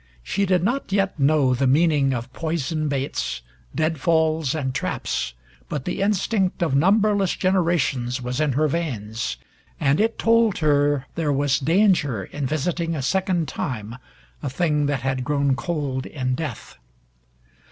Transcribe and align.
She 0.23 0.47
did 0.47 0.63
not 0.63 0.91
yet 0.91 1.19
know 1.19 1.53
the 1.53 1.67
meaning 1.67 2.11
of 2.11 2.33
poison 2.33 2.87
baits, 2.87 3.43
deadfalls 3.75 4.55
and 4.55 4.73
traps, 4.73 5.35
but 5.69 5.85
the 5.85 6.01
instinct 6.01 6.63
of 6.63 6.73
numberless 6.73 7.35
generations 7.35 8.19
was 8.19 8.41
in 8.41 8.53
her 8.53 8.67
veins, 8.67 9.37
and 9.79 9.99
it 9.99 10.17
told 10.17 10.57
her 10.57 11.05
there 11.13 11.31
was 11.31 11.59
danger 11.59 12.23
in 12.23 12.47
visiting 12.47 12.95
a 12.95 13.03
second 13.03 13.47
time 13.47 13.95
a 14.41 14.49
thing 14.49 14.87
that 14.87 15.01
had 15.01 15.23
grown 15.23 15.55
cold 15.55 16.07
in 16.07 16.33
death. 16.33 16.79